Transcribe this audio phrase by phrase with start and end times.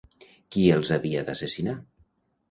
[0.53, 1.75] Qui els havia d'assassinar?